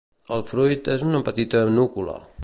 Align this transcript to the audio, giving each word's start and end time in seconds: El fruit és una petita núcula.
El 0.37 0.43
fruit 0.47 0.89
és 0.95 1.03
una 1.09 1.21
petita 1.29 1.63
núcula. 1.77 2.17